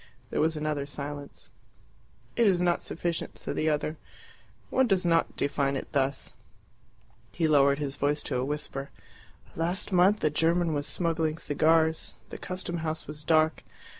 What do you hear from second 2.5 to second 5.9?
not sufficient," said the other. "One does not define